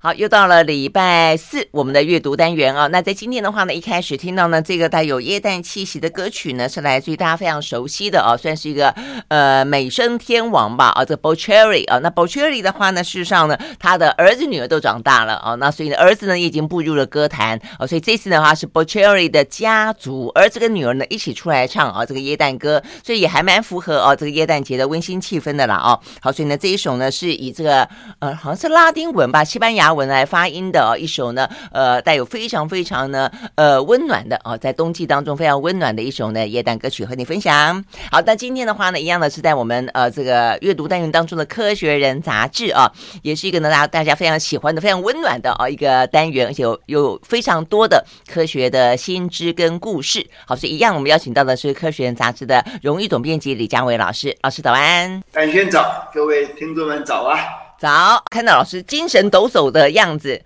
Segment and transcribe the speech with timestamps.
[0.00, 2.86] 好，又到了礼拜四，我们的阅读单元啊。
[2.86, 8.94] 那在今天的话呢，一开始听到呢这个带有耶诞气息的歌曲呢，是来自于大家非常熟悉的啊，算是一个
[9.26, 11.98] 呃美声天王吧啊，这个 Boccheri 啊。
[11.98, 25.98] 那 Boccheri 的话呢，事实上呢，他的儿子女儿都长大了啊，那所以呢，儿子呢也已经步入了歌坛啊，所以这次的话是 Boccheri 的家族儿子跟女儿呢一起出来唱啊这个耶诞歌，所以也还蛮符合啊这个耶诞节的温馨气氛的啦啊。
[26.20, 27.82] 好，所以呢这一首呢是以这个
[28.20, 29.87] 呃好像是拉丁文吧，西班牙。
[29.88, 37.82] 阿文来发音的一首呢，呃，带有非常非常呢，呃，温暖的哦，在冬季当中非常温暖的一首呢，耶诞歌曲和你分享。
[38.12, 42.92] 好，那今天的话呢，一样的是在我们呃这个阅读单元当中的《科学人》杂志啊，
[43.22, 50.26] 也是一个呢大大家非常喜欢的、非常温暖的哦一个单元，而且有有非常多的科学的新知跟故事。
[50.44, 55.22] 好，所以一样，我们邀请到的是《科学人》杂志的荣誉总编辑李佳伟老师，老师早安。
[55.32, 57.38] 安轩早，各位听众们早啊。
[57.78, 60.42] 早，看到老师精神抖擞的样子。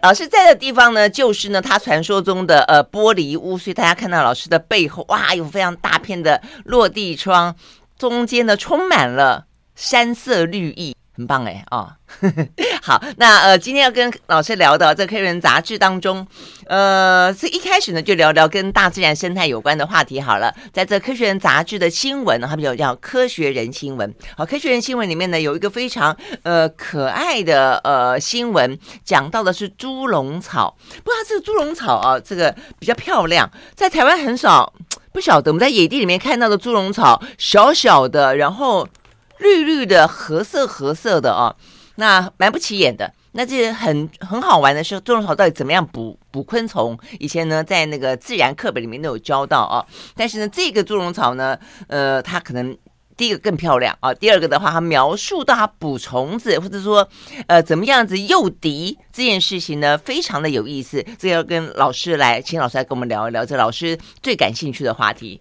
[0.00, 7.54] 老师在的地方呢，就是呢他传说中的呃玻璃屋，所以大家看到老师的背后，哇，有非常大片的落地窗，
[7.98, 10.96] 中间呢充满了山色绿意。
[11.16, 11.92] 很棒哎啊、哦，
[12.82, 16.26] 好，那呃，今天要跟老师聊的这《科学人》杂志当中，
[16.66, 20.52] 呃，是一开始呢就聊聊跟大自然生态有关的话题好了。
[20.72, 24.12] 在这《科学人》杂志的新闻呢，它比较叫《科学人新闻》。
[24.36, 30.76] 好，《科学人新闻》里面呢有一个非常呃可爱的呃新闻，讲到的是猪笼草。
[31.04, 34.72] 不知道这个猪笼草啊，这个比较漂亮，在台湾很少，
[35.12, 38.88] 不晓得我们在野地里面看到的猪笼草，小小的，然后。
[39.38, 41.54] 绿绿的，褐色褐色的啊，
[41.96, 43.12] 那蛮不起眼的。
[43.36, 46.96] 那这很很好玩的是，猪笼草到底怎么样捕捕昆虫？
[47.18, 49.84] 以前呢，在那个自然课本里面都有教到啊。
[50.14, 52.78] 但是呢，这个猪笼草呢，呃，它可能
[53.16, 57.08] 第一个更漂亮啊，第二个的话，它描述到它捕虫子或者说
[57.48, 61.04] 呃怎么样子诱敌这件事情呢，非常的有意思。
[61.18, 65.40] 这要跟老师来，请老师来跟我们聊一聊，这老师最感兴趣的话题。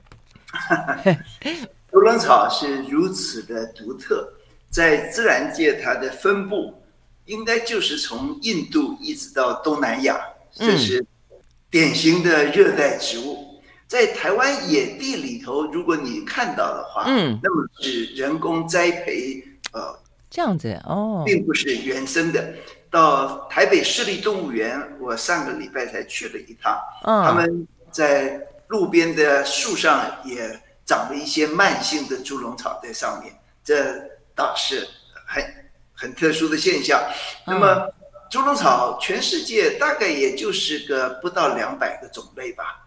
[1.94, 4.28] 猪笼草是如此的独特，
[4.72, 6.74] 在自然界它的分布
[7.26, 10.20] 应该就是从印度一直到东南亚，
[10.52, 11.06] 这是
[11.70, 13.62] 典型的热带植物。
[13.88, 19.96] 在台湾野地里头，如果你看到的话，嗯，那么是人工栽培，呃，
[20.32, 22.56] 这样子哦，并不是原生的。
[22.90, 30.60] 到台北市立动物园，我上个礼拜才去了一趟，他们在路边的树上也。
[30.86, 33.34] 长了一些慢性的猪笼草在上面，
[33.64, 33.96] 这
[34.36, 34.88] 倒是
[35.26, 35.44] 很
[35.94, 37.02] 很特殊的现象。
[37.46, 37.88] 那么，
[38.30, 42.86] 猪笼草全世界大概也就是个不到两百个种类吧，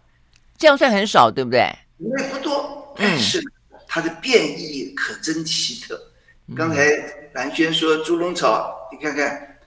[0.58, 1.60] 这样算很少，对不对？
[1.98, 3.42] 种类不多，但是
[3.86, 6.00] 它的变异可真奇特。
[6.56, 6.84] 刚才
[7.32, 9.58] 蓝轩说猪笼草，你看看，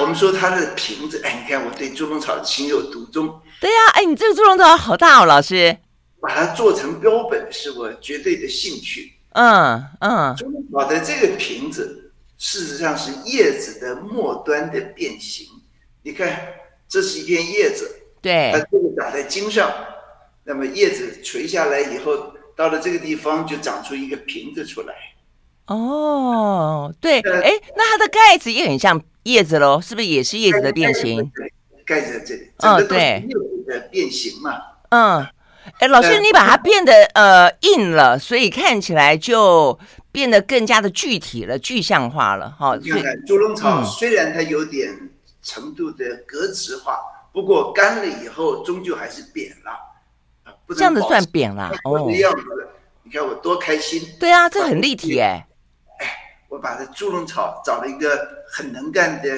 [0.00, 3.40] 我们说它的瓶子，哎，你看我对猪笼草情有独钟。
[3.60, 5.76] 对呀，哎，你这个猪笼草好大哦，老师。
[6.20, 9.12] 把它做成标本是我绝对的兴趣。
[9.32, 15.46] 嗯嗯，猪笼草的这个瓶子，事实上是叶子的末端的变形。
[16.02, 16.48] 你看，
[16.88, 17.88] 这是一片叶子，
[18.20, 19.70] 对，它这个长在茎上，
[20.44, 24.94] 那么叶子垂下来以后，到了这个地方就长出一个瓶子出来。
[25.66, 31.30] 哦，对，哎，那它的盖子也很像叶子喽，是不是也是叶子的变形？
[31.84, 34.58] 盖在这里，哦，对，叶子的变形嘛，
[34.88, 35.24] 嗯。
[35.78, 39.78] 哎，老师，你把它变得呃硬了，所以看起来就
[40.10, 42.76] 变得更加的具体了，具象化了哈。
[42.76, 45.10] 你看，猪笼草虽然它有点
[45.42, 52.08] 程度的格子化，嗯、不过干了以后终究还是扁了，不这样子算扁了哦。
[52.10, 52.42] 这样子，
[53.02, 54.02] 你看我多开心。
[54.18, 55.46] 对啊，这很立体哎。
[56.00, 56.06] 哎，
[56.48, 59.28] 我把这猪笼草找了一个很能干的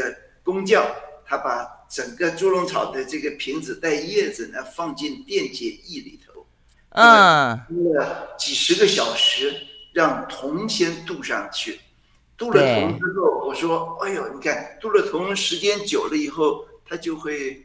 [0.43, 0.85] 工匠，
[1.27, 1.80] 他把。
[1.91, 6.47] 整个猪笼草的这个瓶子带叶子呢，放进电解液里头，
[6.91, 9.53] 嗯，镀了几十个小时，
[9.93, 11.81] 让铜先镀上去。
[12.37, 17.61] 镀了铜之后，我说：“哎呦，你看，镀了铜时间久了以后，它就会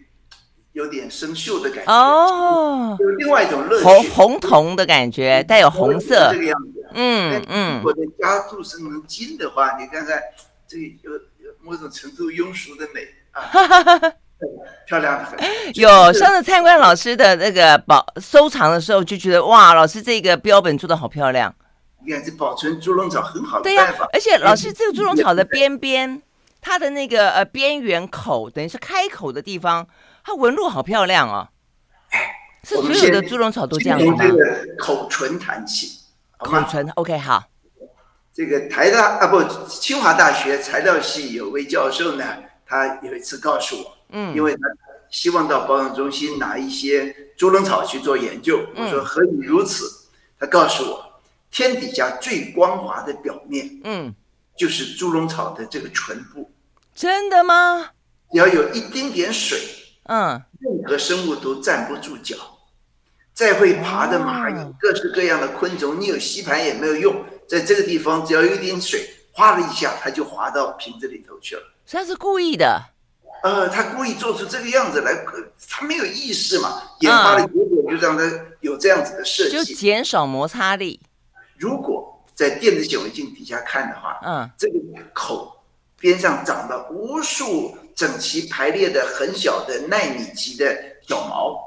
[0.73, 1.94] 有点生锈的感觉。
[1.94, 6.85] 哦，有另外一种乐趣，红红铜的感觉，带有红色，这个样子。
[6.94, 10.19] 嗯嗯，如果再加镀成金的话，你看看，
[10.67, 13.07] 这有有某种程度庸俗的美。”
[13.41, 14.13] 哈哈哈哈
[14.87, 15.37] 漂亮的很。
[15.75, 21.53] 有上次参观老师的那个保收藏的时候，就觉得哇，老师这个标本做的好漂亮。
[22.05, 26.21] 你看这保存猪笼草很好的对呀、啊，而且老师这个猪笼草的边边，
[26.61, 29.88] 它的那个呃边缘口，等于是开口的地方，
[30.23, 31.49] 它纹路好漂亮哦。
[32.63, 34.17] 是所有的猪笼草都这样子吗？
[34.19, 35.99] 这个口唇谈起，
[36.38, 37.43] 口唇 OK 好。
[38.33, 42.23] 这个台大啊不，清华大学材料系有位教授呢。
[42.75, 44.62] 他有一次告诉我，嗯，因为他
[45.10, 48.60] 希望到保养中心拿一些猪笼草去做研究。
[48.75, 49.86] 我说何以如此？
[50.38, 54.13] 他告诉我，天底下最光滑的表面，嗯，
[54.57, 56.51] 就是猪笼草的这个唇部。
[56.94, 57.92] 真的吗？
[58.31, 59.57] 只要有一丁点水，
[60.04, 62.36] 嗯，任何生物都站不住脚。
[63.33, 67.25] 再会爬的蚂蚁，各式各样的昆虫，你有吸盘也没有用。
[67.48, 71.62] 在这个地方，只要有一点水，哗的一下，它就滑到瓶子里头去了。
[71.89, 72.81] 他是故意的。
[73.43, 75.13] 呃，他故意做出这个样子来，
[75.69, 76.81] 他没有意识嘛。
[77.01, 78.23] 研发的结果就让他
[78.61, 80.99] 有这样子的设计，就减少摩擦力。
[81.57, 84.79] 如果在电子显微镜底下看的话，嗯，这个
[85.13, 85.63] 口
[85.99, 90.75] 边上长了无数整齐排列的很小的纳米级的
[91.07, 91.57] 小毛。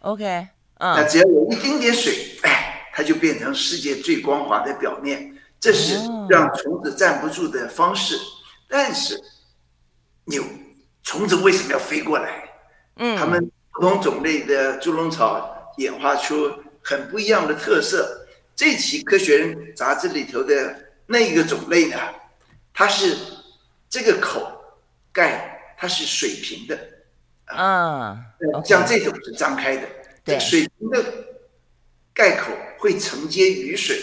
[0.00, 0.48] OK。
[0.80, 5.36] 嗯，那只要有一丁点水，哎，它就变成世界最光滑的表面。
[5.60, 5.96] 这是
[6.28, 8.16] 让虫子站不住的方式。
[8.68, 9.20] 但是，
[10.28, 10.44] 牛
[11.02, 12.48] 虫子为什么要飞过来？
[12.96, 16.52] 嗯，它们不同种类的猪笼草演化出
[16.82, 18.26] 很不一样的特色。
[18.54, 20.76] 这期《科学人》杂志里头的
[21.06, 21.96] 那一个种类呢，
[22.74, 23.16] 它是
[23.88, 24.52] 这个口
[25.12, 26.78] 盖它是水平的，
[27.46, 28.18] 啊，
[28.64, 29.82] 像这种是张开的。
[30.24, 31.04] 对，水平的
[32.12, 33.96] 盖口会承接雨水，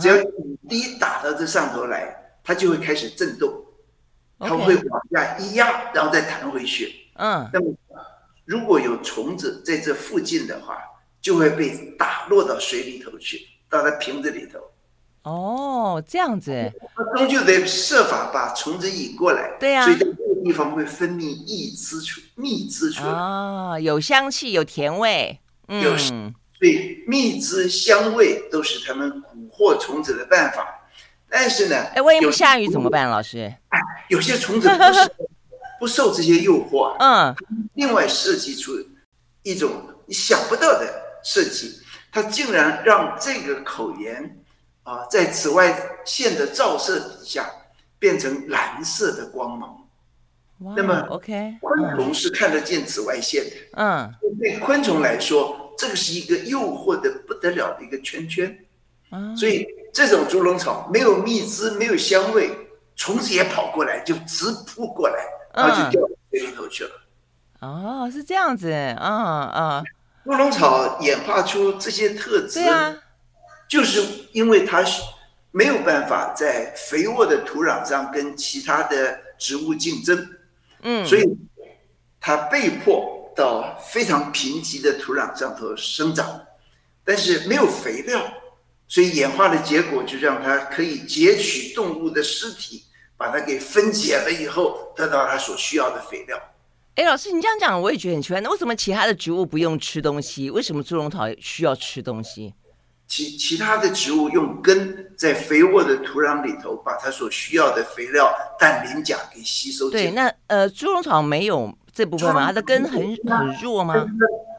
[0.00, 3.52] 只要雨滴打到这上头来，它就会开始震动，
[4.44, 6.94] 它会往下一压，然后再弹回去。
[7.14, 7.74] 嗯，那么
[8.44, 10.76] 如果有虫子在这附近的话，
[11.20, 14.58] 就会被打落到水里头去，到它瓶子里头。
[15.22, 19.56] 哦，这样子，它终究得设法把虫子引过来。
[19.58, 23.10] 对呀，所以在这个地方会分泌益滋出蜜汁出来。
[23.10, 25.40] 啊，有香气，有甜味。
[25.68, 30.66] 嗯，有，所以蜜汁、香味都是他们蛊惑虫子的办法。
[31.36, 33.52] 但是呢，哎，万一不下雨怎么办，老师？
[33.70, 35.10] 哎，有些虫子不是
[35.80, 37.34] 不受这些诱惑，嗯，
[37.74, 38.72] 另外设计出
[39.42, 39.72] 一种
[40.06, 40.88] 你想不到的
[41.24, 41.80] 设计，
[42.12, 44.38] 它竟然让这个口沿
[44.84, 47.50] 啊，在紫外线的照射底下
[47.98, 49.76] 变成蓝色的光芒。
[50.76, 53.50] 那么，OK，昆虫是看得见紫外线的。
[53.72, 58.56] 嗯，对昆虫来说，这个是一个诱惑的不得了的一个圈圈。
[59.10, 62.50] 嗯，所以这种猪笼草没有蜜汁，没有香味，
[62.96, 65.24] 虫子也跑过来，就直扑过来，
[65.54, 66.90] 然后就掉到水里头去了。
[67.60, 69.84] 哦，是这样子，嗯嗯。
[70.24, 72.96] 猪笼草演化出这些特质，对啊，
[73.68, 74.02] 就是
[74.32, 75.00] 因为它是
[75.52, 80.28] 没有办法在肥沃的土壤上跟其他的植物竞争。
[80.82, 81.24] 嗯，所以
[82.20, 86.40] 它被迫到非常贫瘠的土壤上头生长，
[87.04, 88.20] 但是没有肥料，
[88.86, 92.84] 所以演化的结果就让它可以截取动物的尸体，
[93.16, 96.40] 把它给分解了以后，得到它所需要的肥料。
[96.94, 100.50] 哎，老师，你这样讲我也觉得很奇怪，那为什么其他的植物不用吃东西？
[100.50, 102.54] 为什么猪笼草需要吃东西？
[103.06, 109.90] 其其他的植物用根在肥沃的土壤里头，把它所需要的肥料氮磷钾给吸收。
[109.90, 112.46] 对，那呃，猪笼草没有这部分吗？
[112.46, 114.06] 它的根很很弱吗？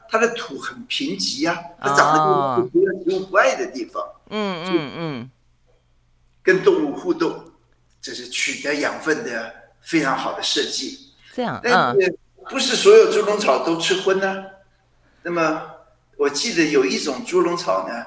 [0.09, 4.03] 它的土很贫瘠呀，它长得就是植物不爱的地方。
[4.29, 5.31] 嗯嗯嗯，
[6.41, 7.43] 跟动物互动，
[8.01, 11.11] 这是取得养分的非常好的设计。
[11.33, 12.17] 这样，但是
[12.49, 14.45] 不是所有猪笼草都吃荤呢？
[15.21, 15.62] 那么
[16.17, 18.05] 我记得有一种猪笼草呢。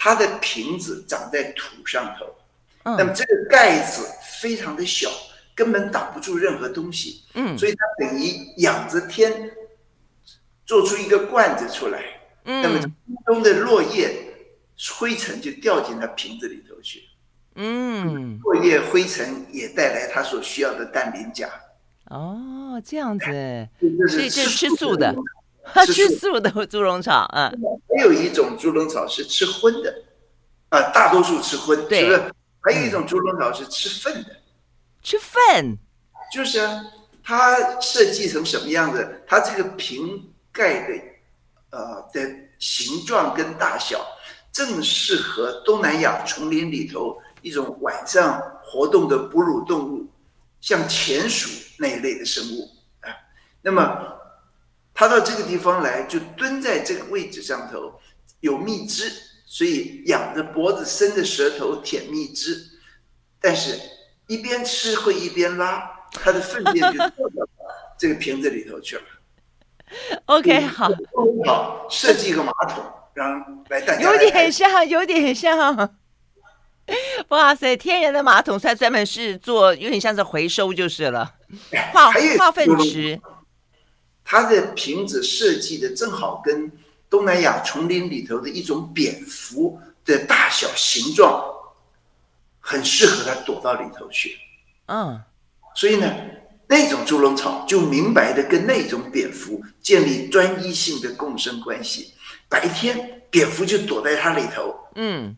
[0.00, 2.24] 它的瓶子长在土上头，
[2.84, 4.06] 嗯，那么这个盖子
[4.40, 5.10] 非常的小，
[5.56, 9.50] 根本挡不住任何东西，嗯，所以它等于仰着天
[10.68, 12.04] 做出一个罐子出来，
[12.44, 12.78] 嗯，那么
[13.26, 14.14] 中的落叶
[14.98, 17.02] 灰尘就掉进它瓶子里头去，
[17.54, 21.48] 嗯，落叶灰尘也带来它所需要的氮磷钾。
[22.10, 23.68] 哦，这样子，
[24.08, 25.14] 所以这是吃素的。
[25.86, 26.50] 吃素的。
[26.66, 27.50] 猪笼草，嗯，
[27.94, 29.90] 还有一种猪笼草是吃荤的，
[30.68, 32.32] 啊、呃，大多数吃荤，对，是不是？
[32.60, 34.36] 还有一种猪笼草是吃粪的，
[35.02, 35.78] 吃粪，
[36.32, 36.84] 就是啊，
[37.22, 39.22] 它设计成什么样子？
[39.26, 40.27] 它这个瓶
[40.58, 40.94] 盖的，
[41.70, 42.20] 呃的
[42.58, 44.04] 形状跟大小，
[44.50, 50.04] 正适合东南亚丛林里头一种晚上活动的哺乳动物，
[50.60, 51.48] 像田鼠
[51.78, 52.68] 那一类的生物
[53.02, 53.14] 啊，
[53.62, 54.16] 那么。
[55.00, 58.00] 它到这个地方来，就蹲在这个位置上头，
[58.40, 59.12] 有蜜汁，
[59.46, 62.66] 所以仰着脖子，伸着舌头舔蜜汁，
[63.40, 63.78] 但是
[64.26, 67.48] 一边吃会一边拉，它的粪便就掉到
[67.96, 69.02] 这个瓶子里头去了。
[70.26, 70.88] OK，好，
[71.46, 75.94] 好，设计一个马桶，让来大家来有点像，有点像。
[77.28, 81.34] 哇塞，天然的马桶，它专门是做有点像是回收就是了，
[81.92, 83.20] 化化粪池。
[84.24, 86.70] 它的瓶子设计的正好跟
[87.08, 91.42] 东南亚丛林里头的一种蝙蝠的大小形状，
[92.60, 94.38] 很适合它躲到里头去。
[94.86, 95.22] 嗯，
[95.74, 96.14] 所以呢，
[96.68, 102.12] 那种猪笼草就明白的跟那种蝙蝠建立专一性的共生关系。
[102.48, 105.34] 白天蝙蝠就躲在它里头，嗯，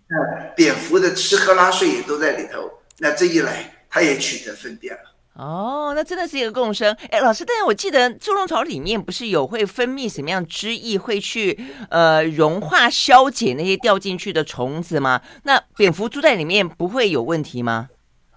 [0.57, 2.71] 蝙蝠的吃喝拉睡也都在里头。
[2.99, 5.01] 那这一来，它也取得粪便了。
[5.35, 6.95] 哦，那真的是一个共生。
[7.11, 11.59] 哎，老师，但是我记得猪笼草里面不是有会分泌什么样汁液，会去
[11.89, 15.23] 呃融化消解那些掉进去的虫子吗？
[15.45, 17.89] 那蝙蝠住在里面不会有问题吗？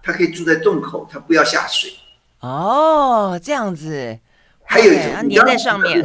[0.02, 1.92] 它可以住在洞口，它不要下水。
[2.44, 4.18] 哦，这样子。
[4.64, 6.04] 还有一种，它粘在上面，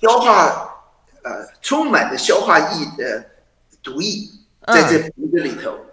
[0.00, 0.46] 消化
[1.22, 3.24] 呃充满着消化液的
[3.82, 4.28] 毒液，
[4.66, 5.86] 在这瓶子里头，嗯、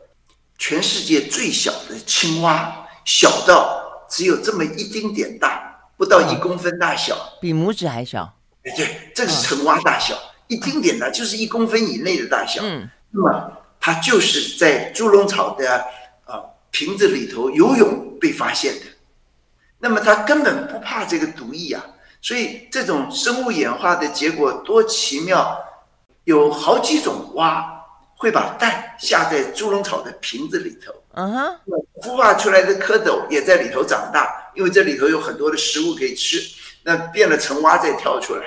[0.58, 3.84] 全世界最小的青蛙，小到。
[4.08, 8.32] 只有这么一丁点大，不到一公分大小，比拇指还小。
[8.62, 10.16] 对对，这是成蛙大小，
[10.48, 12.62] 一丁点大就是一公分以内的大小。
[12.64, 15.84] 嗯，那么它就是在猪笼草的
[16.26, 18.86] 啊瓶子里头游泳被发现的。
[19.80, 21.86] 那么它根本不怕这个毒液啊，
[22.22, 25.58] 所以这种生物演化的结果多奇妙，
[26.24, 27.66] 有好几种蛙
[28.18, 30.94] 会把蛋下在猪笼草的瓶子里头。
[31.18, 31.60] 嗯哼，
[32.02, 36.42] 孵化出来的蝌蚪也在里头长大，因为这里头有很多的食物可以吃，
[36.84, 38.44] 那变了成蛙再跳出来，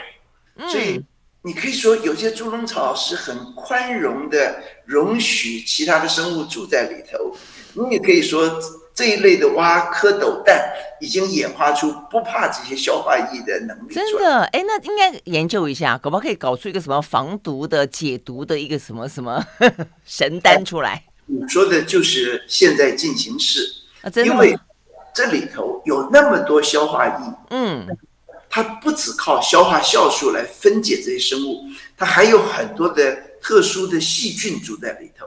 [0.69, 1.03] 所以
[1.43, 7.35] 你可以说有些猪笼草是很宽容的，容许其他的生物住在里头。
[7.73, 8.61] 你也可以说
[8.99, 10.61] 这一类的蛙、蝌蚪蛋
[11.01, 13.95] 已经演化出不怕这些消化液的能力。
[13.95, 19.41] 真的，哎，那应该研究一下，可不可以搞出一个什么防毒的、解毒的一个什么什么
[20.05, 21.05] 神丹出来？
[21.27, 23.61] 你说的就是现在进行式，
[24.03, 24.59] 啊、真的因为
[25.15, 27.87] 这里头有那么多消化液，嗯，
[28.51, 31.61] 它不只靠消化酵素来分解这些生物，
[31.97, 35.25] 它还有很多的特殊的细菌住在里头，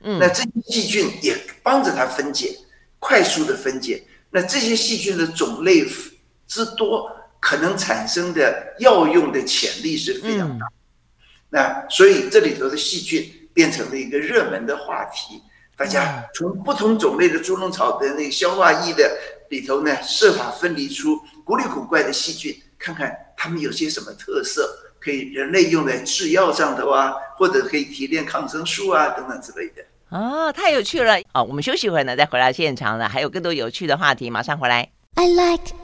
[0.00, 2.58] 嗯，那这些细菌也帮着它分解，
[3.04, 5.86] 快速的分解，那这些细菌的种类
[6.46, 10.72] 之多，可能产生的药用的潜力是非常大，嗯、
[11.50, 13.30] 那所以这里头的细菌。
[13.54, 15.40] 变成了一个热门的话题，
[15.76, 19.16] 大家从不同种类的猪笼草的那个消化液的
[19.48, 29.84] 里头呢，设法分离出古里古怪的细菌，看看它们有些什么特色，可以人类用在制药上头啊，或者可以提炼抗生素啊等等之类的。
[30.14, 31.18] 哦，太有趣了！
[31.32, 34.88] 哦，我们休息一会儿呢，再回到现场呢，还有更多有趣的话题，马上回来。
[35.16, 35.74] I like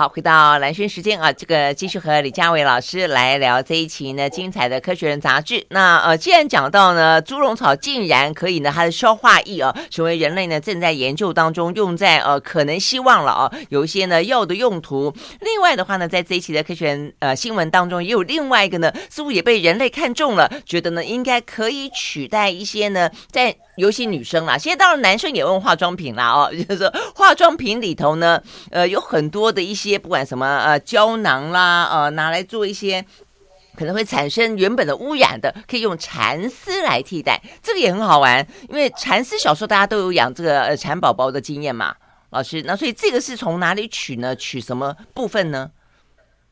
[0.00, 5.62] 好，回到蓝轩时间啊，这个继续和李佳伟老师来聊这一期呢精彩的科学人杂志。
[5.68, 15.14] 那呃，既然讲到呢，猪笼草竟然可以呢，它的消化液啊，成为人类呢正在研究当中，用在呃可能希望了啊，有一些呢药的用途。
[15.40, 29.98] 另外的话呢，在这一期的科学人呃新闻当中，也有另外一个呢，似乎也被人类看中了，觉得呢应该可以取代一些呢，在尤其女生啦，现在当然男生也用化妆品啦哦， 就是说化妆品里头呢，呃有很多的一些。
[29.98, 33.04] 不管什么呃胶囊啦，呃拿来做一些
[33.76, 38.46] 可能会产生原本的污染的，可以用蚕丝来替代，这个也很好玩。
[38.68, 41.94] 因为蚕丝小时候大家都有养这个呃蚕宝宝的经验嘛，
[42.30, 44.34] 老师，那所以这个是从哪里取呢？
[44.36, 45.70] 取什么部分呢？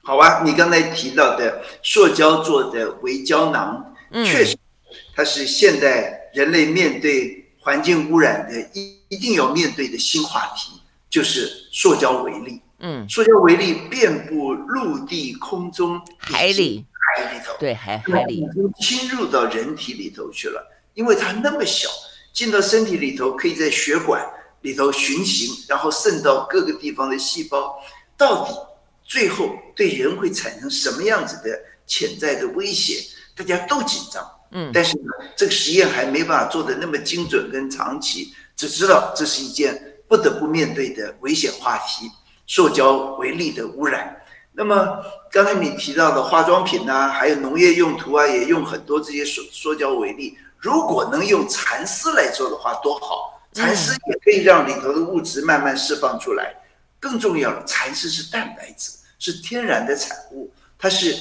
[0.02, 4.56] 好啊，你刚才提到的塑胶做的微胶囊，嗯，确实
[5.14, 12.60] 它是现代人类面对环境污染的一一定要面对的新话题，就是塑胶微粒。
[12.80, 20.64] 嗯，塑胶微粒遍布陆地、空中、海里、海里头，对，海海里已经侵入到人体里头去了。
[20.94, 21.88] 因为它那么小，
[22.32, 24.24] 进到身体里头，可以在血管
[24.60, 27.76] 里头循行，然后渗到各个地方的细胞。
[28.16, 28.54] 到底
[29.04, 33.02] 最后对人会产生什么样子的潜在的威胁？
[33.34, 34.24] 大家都紧张。
[34.50, 42.10] 嗯，但是呢，这个实验还没办法做的那么精准跟长期，只知道这是一件不得不面对的危险话题。
[42.50, 44.16] 塑胶为例的污染，
[44.52, 50.38] 那么刚才你提到的化妆品呐、啊，还有农业用途啊，也用很多这些塑塑胶为例。
[50.56, 53.38] 如果能用蚕丝来做的话，多好！
[53.52, 56.54] 蚕丝也可以让里头的物质慢慢释放出来。
[56.98, 61.14] 更重要的，蚕丝是蛋白质，是天然的产物，它是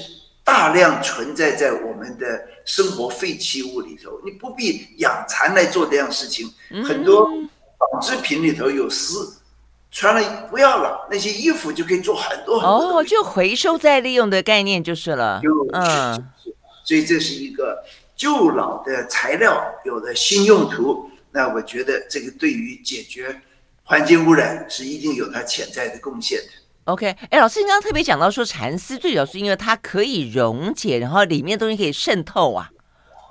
[0.47, 4.17] 大量存在在我们的生活废弃物里头。
[4.23, 6.49] 你不必养蚕来做这样事情。
[6.87, 7.25] 很多
[7.77, 9.33] 纺织品里头有丝。
[9.89, 15.41] 穿了不要了，那些衣服就可以做很多很多哦，就回收再利用的概念就是了。
[15.41, 16.13] 就嗯，
[16.83, 17.83] 所以这是一个
[18.15, 21.09] 旧老的材料有了新用途。
[21.31, 23.41] 那我觉得这个对于解决
[23.83, 26.45] 环境污染是一定有它潜在的贡献的。
[26.87, 32.71] OK，哎，老师，你刚刚特别讲到说蚕丝最主要是因为它可以溶解，然后里面的东西可以渗透啊，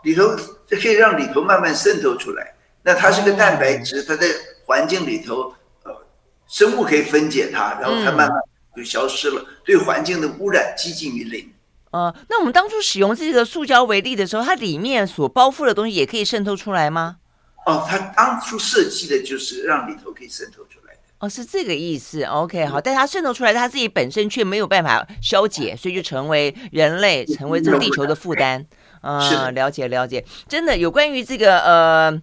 [0.04, 0.28] 里头
[0.68, 2.54] 可以让里头慢慢渗透出来。
[2.82, 4.26] 那它是个蛋白质，它在
[4.66, 6.06] 环境里头，呃，
[6.46, 8.38] 生物可以分解它，然后它慢慢
[8.76, 11.50] 就消失了，对环境的污染接近于零。
[11.92, 17.16] 呃，那我们当初使用这个塑胶为例的时候，它里面所包覆的东西也可以渗透出来吗？
[17.64, 20.75] 哦，它当初设计的就是让里头可以渗透出来。
[21.18, 22.22] 哦，是这个意思。
[22.24, 28.66] OK，好，但它渗透出来，它自己本身却没有办法消解，所以就成为人类，成为这个地球的负担。
[29.00, 32.22] 啊、呃，了解了解，真的有关于这个呃。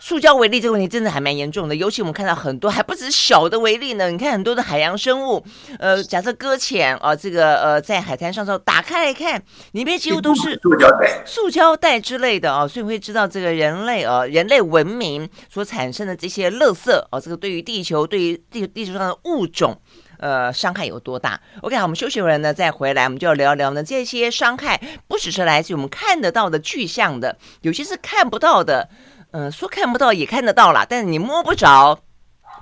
[0.00, 4.10] 塑胶为例这个问题真的还蛮严重的，尤其我们看到很多还不止小的微粒呢。
[4.10, 5.42] 你看很多的海洋生物，
[5.78, 19.80] 呃，假设搁浅啊，这个呃在海滩上之后打开来看，里面几乎都是塑胶袋、塑胶袋之类的啊，所以我会知道这个人类啊，人类文明所产生的这些垃圾啊，这个对于地球、对于地地球上的物种，
[20.18, 28.90] 呃，伤害有多大？OK，好，我们休息会儿呢，再回来，我们就要聊聊呢，这些伤害不只是来自于我们看得到的具象的，有些是看不到的。
[29.36, 31.98] 嗯，说看不到也看得到啦，但是你摸不着。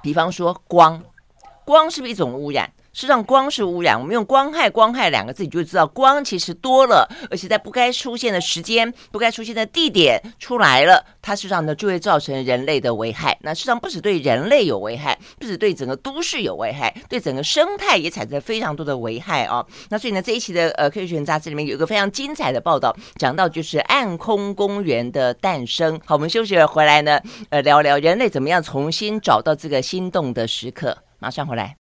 [0.01, 1.05] 比方说光，
[1.67, 2.73] 光是不是一种污染？
[2.93, 3.99] 事实上，光是污染。
[3.99, 13.37] 我们用“光害”“光害”两个字，你就知道光其实多了，而且在不该出现的时间、不该出现的地点出来了，它事实上呢就会造成人类的危害。
[13.41, 19.65] 那事实上不止对人类有危害，不止对整个都市有危害，对整个生态也产生非常多的危害啊。
[19.89, 25.99] 那所以呢，这一期的呃《科学人》杂志里面有一个非常精彩的报道，讲到就是暗空公园的诞生。
[26.05, 27.19] 好，我们休息了回来呢，
[27.49, 30.99] 呃，聊聊人类怎么样重新找到这个心动的时刻。
[31.19, 31.82] 马上回来。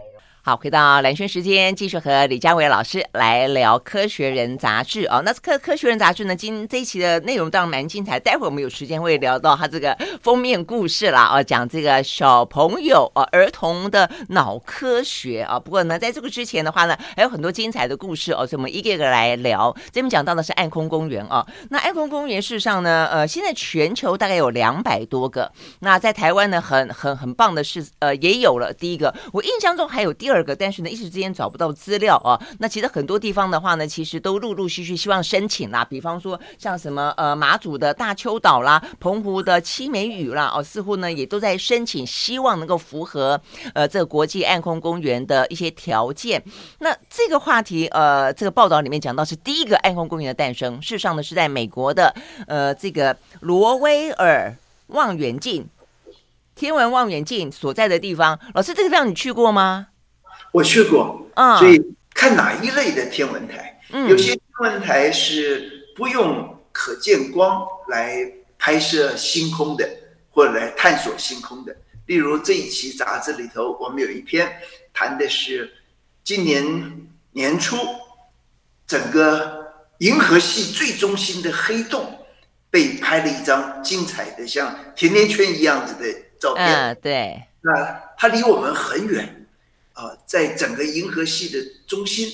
[0.43, 5.21] 好，回到蓝轩时间，继续和李佳伟老师来聊《科学人》杂志哦。
[5.23, 8.19] 那科《科学人》杂志呢，今这一期的内容当然蛮精彩。
[8.19, 15.59] 待会儿我们有时间会聊到他这个封面故事啦，啊，讲这个小朋友啊，儿童的脑科学啊。
[15.59, 19.71] 不过呢，在这个之前的话呢，还有很多精彩的故事哦，所以我们一个一个来聊。
[19.91, 21.45] 这边讲到的是暗空公园啊。
[21.69, 25.51] 那暗空公园事实上呢，呃，现在全球大概有两百多个。
[25.81, 29.13] 那在台湾呢，很很很棒的是，呃，也有了第一个。
[29.33, 30.41] 我印象中还有第二二。
[30.41, 32.39] 第二个，但是呢，一时之间找不到资料啊。
[32.59, 35.83] 那其实很多地方的话呢，其实都陆陆续续希望申请啦。
[35.83, 43.39] 比方说，像什么呃马祖的大坵岛啦，澎湖的七美屿啦，哦，似乎呢也都在申请，希望能够符合
[43.73, 46.41] 呃这个国际暗空公园的一些条件。
[46.79, 52.15] 那这个话题呃，这个报道里面讲到是第一个暗空公园的诞生，事实上呢是在美国的
[52.47, 54.55] 呃这个罗威尔
[54.87, 55.67] 望远镜
[56.55, 58.39] 天文望远镜所在的地方。
[58.53, 59.87] 老师，这个地方你去过吗？
[60.51, 61.25] 我去过，
[61.59, 61.81] 所以
[62.13, 69.89] 看哪一类的天文台，有些天文台是不用可见光来拍摄星空的，
[70.29, 71.75] 或者来探索星空的。
[72.07, 74.51] 例如这一期杂志里头，我们有一篇
[74.93, 75.71] 谈的是
[76.23, 77.77] 今年年初，
[78.85, 82.19] 整个银河系最中心的黑洞
[82.69, 86.67] 被拍了一张精彩的像甜甜圈一样子的照片。
[86.67, 89.40] 嗯，对，那它离我们很远。
[89.93, 92.31] 啊，在整个银河系的中心，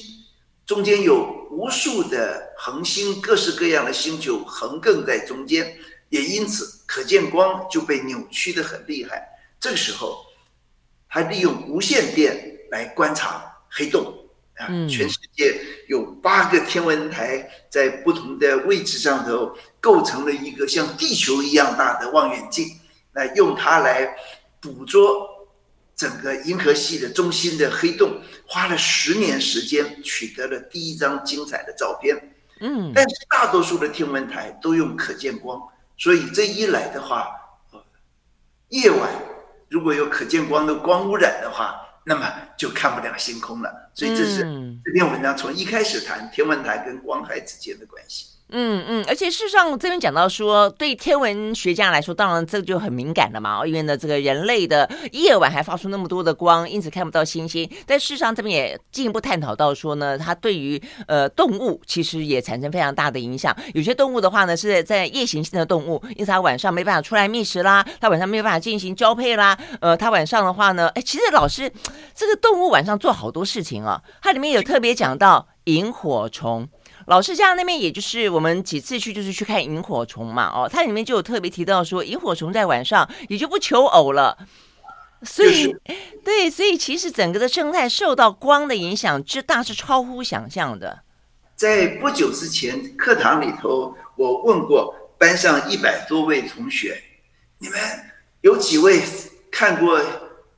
[0.65, 5.75] 中间有无数的恒星，各式各样的星球横亘在中间，
[6.09, 9.27] 也因此可见光就被扭曲的很厉害。
[9.59, 10.25] 这个时候，
[11.09, 14.13] 他利用无线电来观察黑洞
[14.57, 22.67] 啊，全世界有八个天文台在不同的位置上头构成了一个像地球一样大的望远镜，
[23.13, 24.15] 来用它来
[24.61, 25.36] 捕捉。
[25.97, 32.15] 整个银河系的中心的黑洞花了十年时间取得了第一张精彩的照片，
[32.61, 35.59] 嗯，但是大多数的天文台都用可见光，
[35.97, 37.27] 所以这一来的话，
[38.69, 39.09] 夜晚
[39.69, 43.91] 如果有可见光的光污染的话，那么就看不了星空了。
[43.95, 44.43] 所以这是
[44.85, 48.27] 这篇文章从一开始谈天文台跟光害之间的关系。
[48.49, 53.67] 嗯嗯，而且事实上这边讲到说，对天文学家来说，当然这就很敏感了嘛。
[53.67, 57.69] 因为呢，这个人类的夜晚还发出那么多的光，因此看不到星星。
[57.85, 63.53] 但事实上这边也进一步探讨到说呢，它对于呃动物其实也产生非常大的影响。
[63.73, 69.57] 有些动物的话呢，是在夜行性的动物，因此它晚上没办法出来觅食啦，它晚上没有办法进行交配啦。
[69.81, 71.69] 呃，它晚上的话呢，哎，其实老师
[72.15, 74.01] 这个动物晚上做好多事情啊。
[74.21, 76.69] 它里面有特别讲到萤火虫。
[77.07, 80.51] 老师家那边，也就是我们几次去，就是去看萤火虫嘛。
[80.53, 84.37] 哦，它里面就有特别提到说，萤火虫在晚上也就不求偶了。
[85.23, 85.73] 所以，
[86.23, 90.99] 对，所以其实整个的生态受到光的影响之大是超乎想象的。
[91.55, 97.01] 在不久之前，课堂里头，我问过班上一百多位同学，
[97.57, 97.79] 你们
[98.41, 99.01] 有几位
[99.49, 99.99] 看过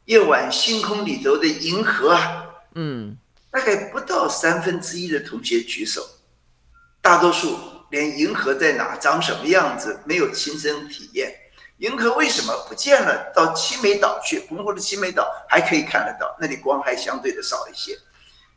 [0.06, 2.46] 夜晚星空里头的银河啊？
[2.74, 3.16] 嗯，
[3.52, 6.02] 大概不到三分之一的同学举手，
[7.02, 7.58] 大多数
[7.90, 11.34] 连银河在哪、长什么样子没有亲身体验。
[11.78, 13.32] 银河为什么不见了？
[13.34, 17.98] 到七美岛去，红湖的七美岛还可以看得到，那里光还相对的少一些。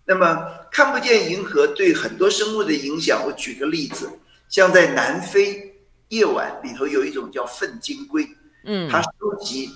[0.05, 4.11] 那么看不见银河对很多生物的影响，我举个例子，
[4.49, 5.73] 像在南非
[6.09, 8.29] 夜晚里头有一种叫粪金龟，
[8.65, 9.71] 嗯，它收集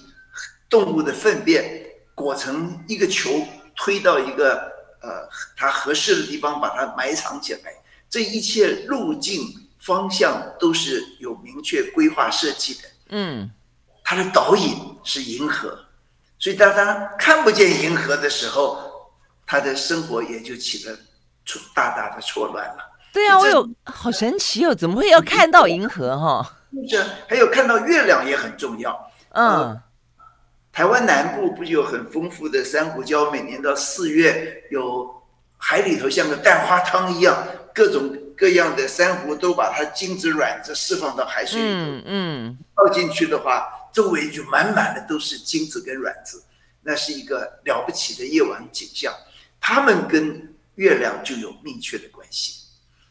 [0.68, 3.30] 动物的粪便，裹成一个球，
[3.76, 4.54] 推到一个
[5.00, 7.72] 呃它合适的地方，把它埋藏起来。
[8.08, 9.42] 这一切路径
[9.78, 12.80] 方向都是有明确规划设计的。
[13.10, 13.50] 嗯，
[14.04, 15.78] 它的导引是银河，
[16.38, 18.78] 所以当他看不见银河的时候，
[19.46, 20.96] 他的生活也就起了
[21.44, 22.78] 出大大的错乱了。
[23.12, 26.46] 对啊，我有好神奇哦，怎么会要看到银河哈、哦？
[26.88, 28.92] 是，还有看到月亮也很重要。
[29.30, 29.82] 嗯、呃，
[30.72, 33.30] 台湾南部不是有很丰富的珊瑚礁？
[33.30, 35.08] 每年到四月，有
[35.56, 38.16] 海里头像个蛋花汤一样，各种。
[38.38, 46.44] 各样的珊瑚都把它精子卵子释放到海水里头，嗯嗯，倒进去的话，周围就满满的都是精子跟卵子，
[46.82, 49.10] 那是一个了不起的夜晚景象。
[49.58, 52.60] 它们跟月亮就有密切的关系，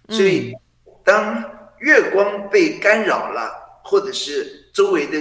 [0.10, 0.54] 所以
[1.04, 1.43] 当
[1.80, 3.51] 月光被干扰了，
[3.84, 5.19] 或者是周围的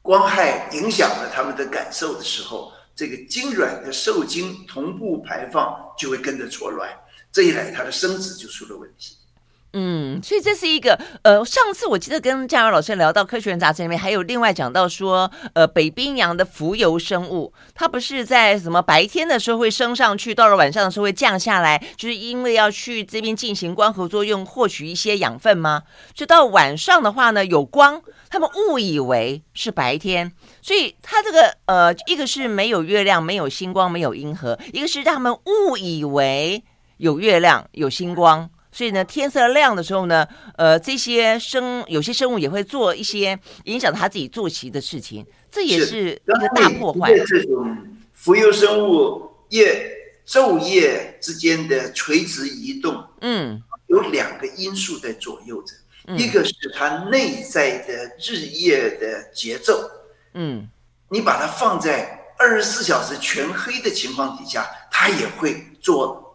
[0.00, 6.88] 光害影响了它们的感受的时候，这个精卵的受精同步排放就会跟着错乱，
[7.32, 9.16] 这一来它的生殖就出了问题。
[9.72, 25.84] 嗯，所以这是一个呃，上次我记得跟嘉荣老师聊到《科学人》杂志里面，还有另外讲到说，呃，北冰洋的浮游生物，它不是在什么白天的时候会升上去，到了晚上的时候会降下来，就是因为要去这边进行光合作用，获取一些养分吗？
[26.14, 36.64] 就到晚上的话呢，有光，他们误以为是白天，所以它这个呃，一个是没有月亮，没有星光，没有银河，一个是让他们误以为
[37.00, 38.48] 有月亮，有星光。
[38.70, 40.24] 所以呢，天色亮的时候呢，
[40.56, 47.12] 呃，这些生有些生物也会做一些影响他自己作息的事情，这也是一个大破坏。
[47.26, 47.76] 这种
[48.12, 49.90] 浮游生物夜
[50.24, 55.74] 昼夜之间的垂直移动，嗯，有两个因素在左右着，
[56.06, 59.90] 嗯、一个是它内在的日夜的节奏，
[60.34, 60.68] 嗯，
[61.08, 66.29] 你把它放在二十四小时全黑的情况底下，它也会做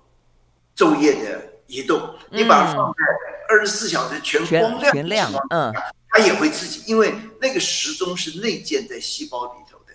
[0.76, 1.42] 昼夜的。
[1.68, 2.98] 移动，你把它放在
[3.50, 5.74] 二十四小时全光亮嗯，
[6.10, 7.12] 它也会自己，因为
[7.42, 9.94] 那个时钟是内建在细胞里头的。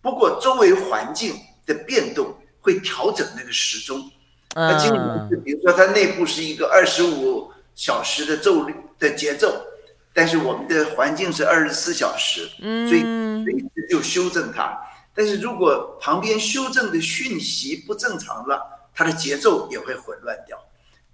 [0.00, 1.34] 不过周围环境
[1.66, 4.08] 的变动会调整那个时钟。
[4.54, 8.64] 那经常是，比如说它内部是一个二十五小时的奏
[8.96, 9.66] 的节奏，
[10.12, 13.02] 但是我们的环境是二十四小时，所以
[13.42, 14.78] 随时就修正它。
[15.12, 20.58] 但是如果旁边修正的讯息不正常了，它的节奏也会混乱掉。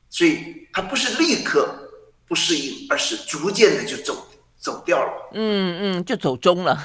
[0.08, 1.88] 所以它不是立刻
[2.26, 4.26] 不适应，而是逐渐的就走
[4.58, 5.30] 走掉了。
[5.32, 6.78] 嗯嗯，就走中了，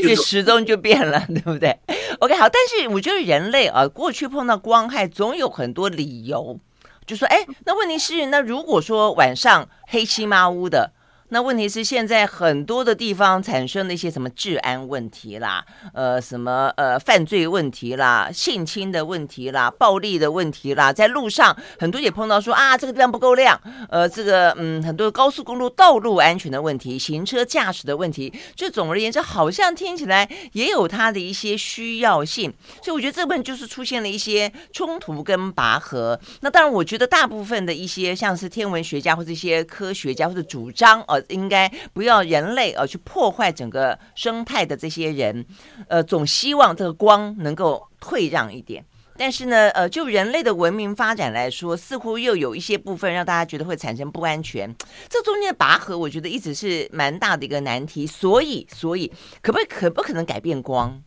[0.00, 1.78] 因为时钟就变了，对不对
[2.18, 2.48] ？OK，好。
[2.48, 6.58] 但是我觉得人类啊，过去碰到光害总有很多理由，
[7.06, 10.92] 就说哎，那问题是，那如果说晚上黑漆麻乌的。
[11.28, 32.52] 那问题是，现在很多的地方产生了一些什么治安问题啦，呃，什么呃犯罪问题啦，性侵的问题啦，暴力的问题啦，在路上很多也碰到说啊，这个地方不够亮，呃，这个嗯，很多高速公路道路安全的问题，行车驾驶的问题，就总而言之，好像听起来也有它的一些需要性，
[32.84, 36.18] 所以我觉得这部分就是出现了一些冲突跟拔河。
[36.42, 45.44] 那当然，我觉得大部分的一些像是天文学家或者一些科学家或者主张应该不要人类呃去破坏整个生态的这些人，
[45.88, 48.84] 呃，总希望这个光能够退让一点。
[49.18, 54.70] 但是呢，呃，就人类的文明发展来说，似乎又有一些部分让大家觉得会产生不安全。
[55.08, 58.06] 这中间的拔河，我觉得一直是蛮大的一个难题。
[58.06, 61.02] 所以，所以可不可以可不可能改变光？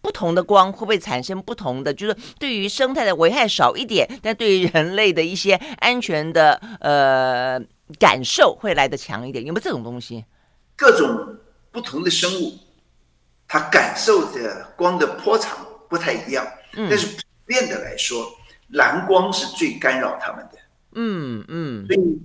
[0.00, 1.92] 不同的光会不会产生不同的？
[1.92, 7.60] 就是对于生态的危害少一点，但对于人类的一些安全的呃。
[7.98, 10.24] 感受会来的强一点，有没有这种东西？
[10.74, 11.38] 各种
[11.70, 12.58] 不同的生物，
[13.48, 16.46] 它感受的光的波长不太一样。
[16.74, 18.26] 嗯，但是普遍的来说，
[18.68, 20.58] 蓝光是最干扰它们的。
[20.92, 21.86] 嗯嗯。
[21.86, 22.18] 所以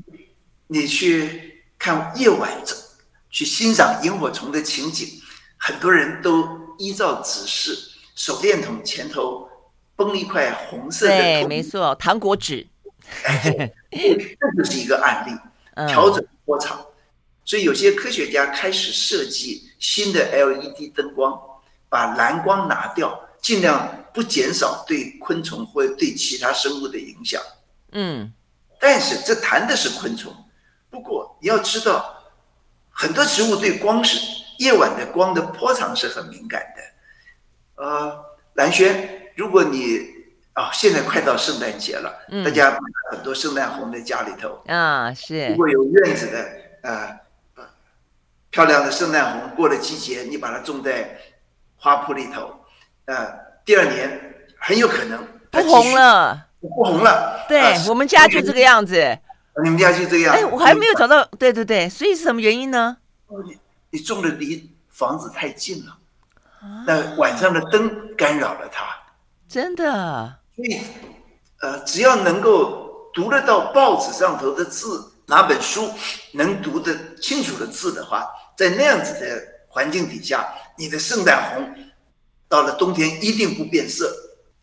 [0.68, 2.52] 你去看夜晚，
[3.30, 5.08] 去欣赏萤火虫的情景，
[5.58, 7.78] 很多人都依照指示，
[8.16, 9.48] 手电筒前头
[9.96, 12.68] 崩一块红色的，对，没错，糖果纸，
[13.92, 15.32] 这就是一个案例，
[15.88, 16.80] 调整波长。
[16.80, 16.86] 嗯、
[17.46, 21.40] 所以有些科学家开始设计新的 LED 灯光，
[21.90, 27.42] 把蓝光拿掉，尽量不减少对昆虫或对其他生物的影响。
[27.94, 28.32] 嗯，
[28.80, 30.34] 但是这谈的是昆虫，
[30.90, 32.24] 不过你要知道，
[32.90, 34.20] 很多植物对光是
[34.60, 37.84] 夜晚的光的波长是很敏感的。
[37.84, 40.00] 呃，蓝轩，如果你
[40.54, 42.78] 啊、哦，现在快到圣诞节了，嗯、大家
[43.12, 45.48] 很多圣诞红在家里头啊，是。
[45.48, 47.20] 如果有院子的呃
[47.56, 47.64] 呃
[48.50, 51.18] 漂亮的圣诞红，过了季节，你把它种在
[51.78, 52.54] 花圃里头，
[53.06, 53.34] 呃，
[53.64, 54.20] 第二年
[54.60, 56.48] 很有可能不红了。
[56.60, 59.18] 不红了，对、啊、我们家就这个样子。
[59.64, 60.42] 你们家就这个样子。
[60.42, 62.98] 哎，我还没有找到，对对对，所以是什么原因呢？
[63.46, 63.58] 你
[63.90, 65.98] 你种的离房子太近了，
[66.86, 68.86] 那晚上的灯干扰了它。
[69.48, 70.41] 真的。
[70.62, 70.80] 所以，
[71.62, 75.90] 呃，只要能够读得到报纸上头的字，哪本书
[76.34, 80.48] 能读得清楚的字的话，在那样子的环境底下，
[80.78, 81.76] 你的圣诞红
[82.48, 84.12] 到了冬天一定不变色。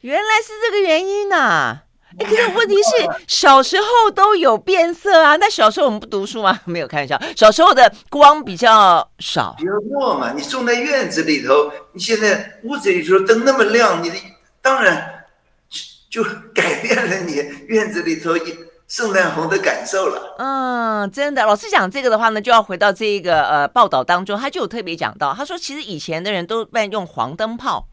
[0.03, 1.83] 原来是这个原因呐、啊！
[2.19, 5.37] 哎，可是问题是，小时候都有变色啊。
[5.37, 6.59] 那小时候我们不读书吗？
[6.65, 10.33] 没有开玩笑，小时候的光比较少，比较弱嘛。
[10.33, 14.17] 你种在院子里头，你现在屋子里头灯那么亮，你的
[14.63, 15.18] 当然
[16.11, 17.35] 就改变了你
[17.67, 20.35] 院子里头一圣诞红的感受了。
[20.39, 21.45] 嗯，真的。
[21.45, 27.87] 老师讲这个的话呢，就要回到这个呃报道当中，他就有特别讲到，他说其实以前的人都在用黄灯泡。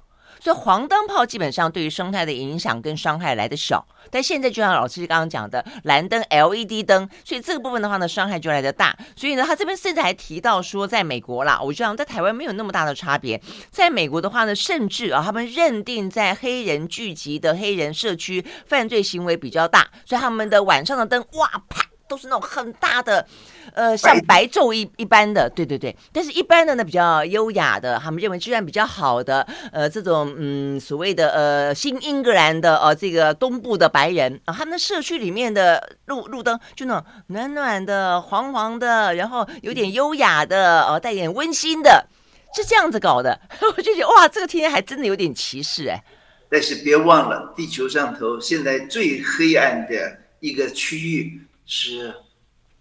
[0.45, 8.95] 所以黄灯泡基本上对于生态的影响跟伤害来得小，但现在就像老师刚刚讲的蓝灯、LED 灯，所以这个部分的话呢，伤害就来得大。
[9.15, 13.41] 所以呢，他这边甚至还提到说，在美国啦，我觉得在台湾没有那么大的差别。
[13.71, 21.81] 在美国的话呢，甚至啊，他们认定在黑人聚集的黑人社区犯罪行为比较大，所以他们的晚上的灯哇啪
[22.15, 23.25] 都是那种很大的。
[23.73, 42.07] 呃，像白昼一一般的，对对对，但是一般的呢，比较优雅的，他们认为治安比较好的，呃，这种嗯所谓的呃新英格兰的呃这个东部的白人啊，他们的社区里面的路路灯就那种暖暖的、黄黄的，然后有点优雅的，呃，带点温馨的，
[42.55, 43.37] 是这样子搞的，
[43.75, 46.01] 我就觉得哇，这个天还真的有点歧视哎。
[46.49, 52.13] 但是别忘了，地球上头现在最黑暗的一个区域是。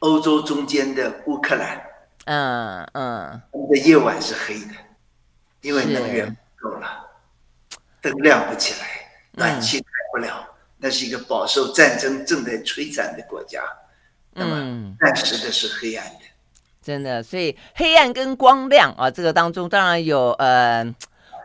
[0.00, 1.82] 欧洲中间的乌克兰，
[2.26, 4.74] 嗯嗯，他们的夜晚是黑的，
[5.62, 6.28] 因为能源
[6.60, 6.86] 不够了，
[8.02, 8.86] 灯亮不起来，
[9.32, 13.62] 暖气开不了，那是一个饱受战争正在摧残的国家，
[14.32, 16.20] 那么暂时的是黑暗的，
[16.82, 20.94] 真的，所以黑暗跟光亮啊，这个当中当然有呃。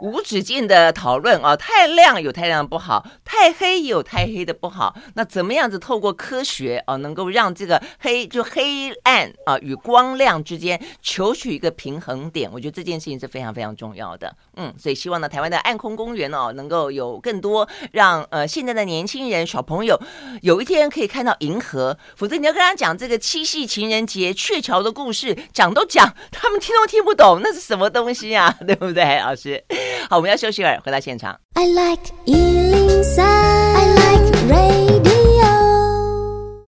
[0.01, 4.95] 无止境的讨论啊，太亮有太亮的不好，太黑也有太黑的不好。
[5.15, 12.49] 那怎么样子透过科学啊，能够让这个黑就黑暗啊与光亮之间求取一个平衡点？
[12.51, 14.33] 我觉得这件事情是非常非常重要的。
[14.55, 19.99] 嗯，所以希望呢，台湾的暗空公园哦，能够有更多让呃现在的年轻人小朋友
[20.41, 21.97] 有一天可以看到银河。
[22.15, 28.55] 否则你要跟他讲这个七夕情人节鹊桥的故事，讲都讲，他们听都听不懂，那是什么东西啊？
[28.65, 29.63] 对不对，老师？
[30.09, 31.39] 好，我们要休息会儿，回到现场。
[31.53, 35.08] I like 103, I like radio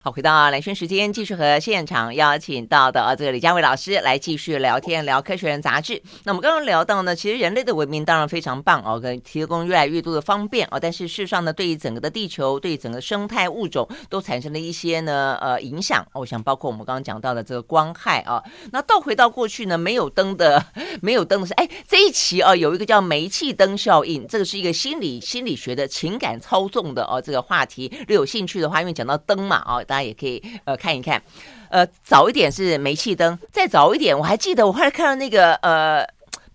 [0.06, 6.04] 好，回到兰萱时间，继续和现场邀请到的啊，这个李家伟老师来继续聊天，聊《科学人》杂志。
[6.26, 16.06] 那我们刚刚聊到呢，其实人类的文明当然非常棒哦，跟提供越来越多的方便哦，但是事实上呢，对于整个的地球，对于整个生态物种都产生了一些呢呃影响。
[16.12, 18.44] 我想包括我们刚刚讲到的这个光害啊。
[18.74, 20.66] 那倒回到过去呢，没有灯的，
[21.02, 27.90] 没有灯的是，哎，这一期啊有一个叫煤气灯效应，这个是一个心理心理学的情感操纵的哦这个话题。
[28.00, 29.82] 如果有兴趣的话，因为讲到灯嘛啊。
[29.94, 31.22] 大家也可以呃看一看，
[31.70, 36.04] 呃早一点是煤气灯，再早一点我还记得我后来看到那个呃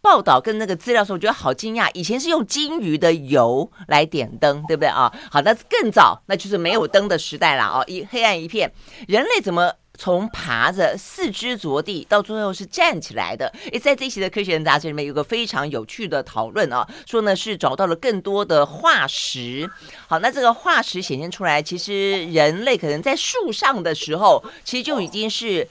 [0.01, 5.13] 报道跟那个资料的时候，我觉得好惊讶，以前是用鲸鱼的油来点灯，对不对啊？
[5.31, 8.73] 好，那更早那就是没有灯的时代了啊，一黑暗一片，
[9.07, 9.73] 人类怎么？
[9.99, 19.69] 从爬着四肢着地到最后是站起来的，诶，在这一期的《科学人》杂志里面有个非常有趣的讨论啊，说呢是找到了更多的化石。
[20.07, 25.69] 好，那这个化石显现出来，其实人类可能在树上的时候，其实就已经是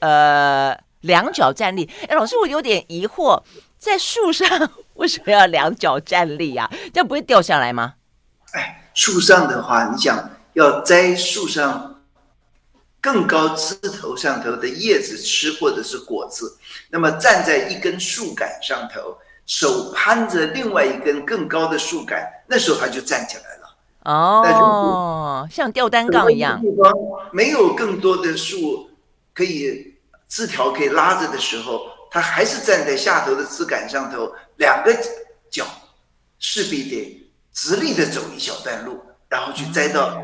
[0.00, 1.88] 呃两脚站立。
[2.08, 3.42] 诶，老师，我有点疑惑，
[3.78, 6.70] 在树上为什么要两脚站立呀？
[6.94, 7.96] 这样不会掉下来吗？
[8.54, 11.99] 哎，树上的话，你想要摘树上。
[13.00, 16.58] 更高枝头上头的叶子吃或者是果子，
[16.90, 23.76] 那么站在一根树杆上头，手攀着另外一根更高的树杆，那时候他就站起来了。
[24.04, 26.60] 哦，像吊单杠一样。
[27.32, 28.90] 没有更多的树
[29.34, 29.94] 可以
[30.28, 34.94] 枝条可以拉着的时候，他还是站在下头的枝杆上头，两个
[35.50, 35.66] 脚
[36.38, 40.22] 势必得直立的走一小段路，然后去栽到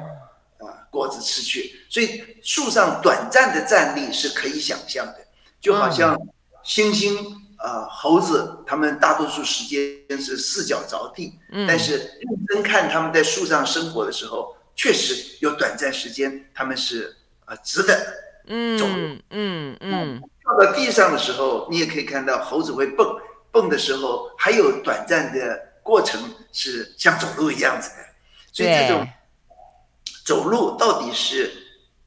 [0.86, 1.74] 啊果子吃去。
[1.90, 5.18] 所以树上短暂的站立是可以想象的，
[5.60, 6.16] 就好像
[6.64, 7.16] 猩猩。
[7.58, 18.06] 呃，猴子他们大多数时间是四脚着地，嗯，但是认真看他们在树上生活的时候，确实有短暂时间他们是呃直的，
[18.46, 18.92] 嗯，走路，
[19.30, 23.16] 嗯嗯，跳到地上的时候，你也可以看到猴子会蹦，
[23.50, 26.20] 蹦的时候还有短暂的过程
[26.52, 28.04] 是像走路一样子的，
[28.52, 29.08] 所以这种
[30.26, 31.50] 走路到底是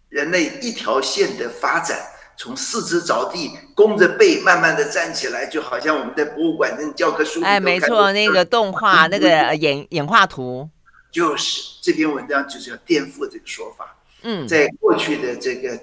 [0.10, 1.97] 人类一条线的发展。
[2.41, 7.45] 从四肢着地，弓着背，慢慢的站起来，就好像我们在博物馆那教科书里。
[7.45, 10.69] 哎，没错，那个动画，那个演演化图，
[11.12, 13.97] 就是这篇文章就是要颠覆这个说法。
[14.21, 15.77] 嗯，在过去的这个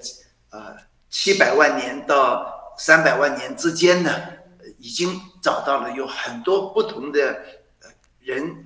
[0.49, 0.75] 呃
[1.11, 4.11] 七百万年到三百万年之间呢，
[4.79, 7.39] 已经找到了有很多不同的
[7.83, 8.65] 呃人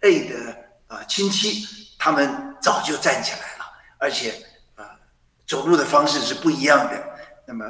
[0.00, 0.56] 类的
[0.88, 1.64] 啊亲戚，
[2.08, 3.64] 他们早就站起来了，
[3.98, 4.32] 而且
[4.76, 4.98] 啊
[5.46, 7.04] 走路的方式是不一样的。
[7.46, 7.66] 那么，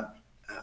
[0.47, 0.55] 呃，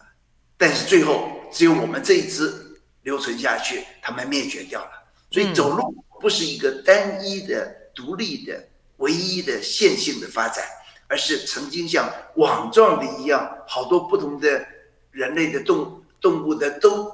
[0.55, 2.55] 但是最后只有我们这一支
[3.01, 4.91] 留存下去，他们灭绝掉了。
[5.29, 8.65] 所以走路不是一个单一的、独立的、
[8.99, 10.63] 唯一的线性的发展，
[11.09, 14.65] 而是曾经像网状的一样，好多不同的
[15.11, 17.11] 人类的动动物的都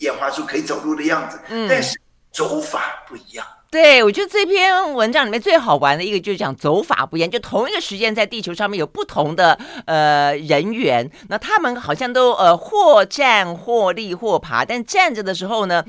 [0.00, 1.98] 演化出可以走路的样子，但是
[2.30, 3.46] 走法不一样。
[3.74, 15.84] 对，我觉得这篇文章里面最好玩的一个就是讲走法不一样，就同一个时间在地球上面有不同的呃人员，那他们好像都呃或站或立或爬，但站着的时候呢。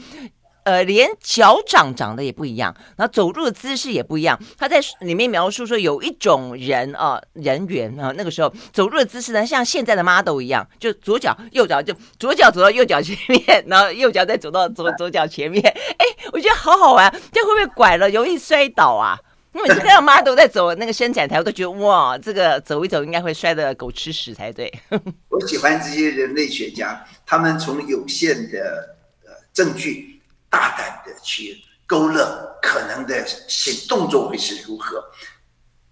[0.66, 4.38] 呃，连脚掌长得也不一样，然后走路的姿势也不一样。
[4.58, 15.64] 他在里面描述说，有一种人啊，人员啊，那个时候走路的姿势呢，像现在的 model 一样，就左脚右脚，就左脚走到右脚前面，然后右脚再走到左左脚前面。
[15.64, 19.16] 哎，我觉得好好玩，这会不会拐了容易摔倒啊？
[19.54, 24.74] 因为每次看到 model 在走那个伸展台，我都觉得哇，这个走一走应该会摔得狗吃屎才对。
[25.30, 30.15] 我喜欢这些人类学家，他们从有限的呃证据。
[30.50, 35.04] 大胆的去勾勒可能的行动作会是如何，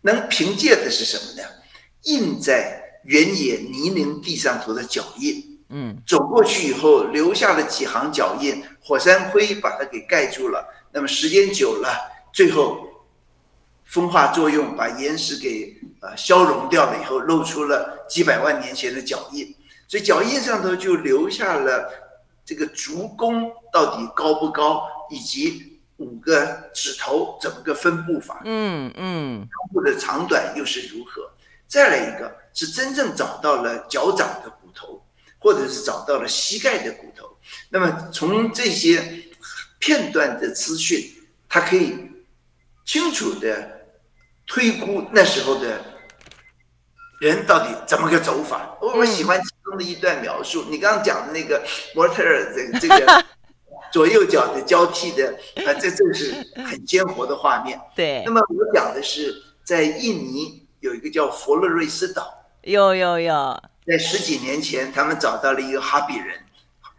[0.01, 1.47] 能凭借的是什么呢？
[2.03, 10.65] 印在原野泥泞地上头的脚印，嗯，走过去以后留下了几行脚印，火山灰把它给盖住了。
[10.91, 11.89] 那么时间久了，
[12.33, 12.87] 最后
[13.85, 19.55] 风化作用把岩石给呃消融掉了以后，露出了几百万年前的脚印。
[19.87, 22.02] 所以脚印上头就留下了。
[22.45, 28.41] 这个足弓到底高不高，以及五个指头怎么个分布法？
[28.43, 31.31] 嗯嗯，脚部的长短又是如何？
[31.67, 35.01] 再来一个是真正找到了脚掌的骨头，
[35.39, 37.37] 或者是找到了膝盖的骨头。
[37.69, 39.23] 那么从这些
[39.79, 41.09] 片段的资讯，
[41.47, 41.97] 它可以
[42.85, 43.85] 清楚的
[44.45, 45.81] 推估那时候的
[47.19, 48.77] 人到底怎么个走法。
[48.81, 49.39] 我我喜欢。
[49.73, 51.61] 中的一段描述，你刚刚讲的那个
[51.95, 53.25] 模特儿这个这个
[53.91, 55.33] 左右脚的交替的
[55.65, 56.33] 啊，这这是
[56.63, 57.79] 很鲜活的画面。
[57.95, 58.23] 对。
[58.25, 62.31] 那么我讲的是在印尼有一个叫佛罗瑞斯岛，
[62.61, 66.39] 有有有，在十几年前，他们找到了一个哈比人，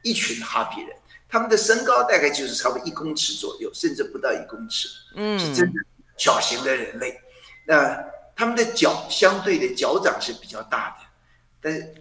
[0.02, 0.90] 一群哈比人，
[1.28, 5.80] 他们的身高大概就是差不多一公尺左右，甚至不到一公尺，嗯，是真的
[6.16, 7.20] 小型的人类。
[7.66, 11.06] 那他们的脚相对的脚掌是比较大的，
[11.60, 11.94] 但是。